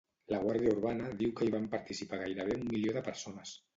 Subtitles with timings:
[0.33, 3.55] La Guàrdia Urbana diu que hi van participar gairebé un milió de persones.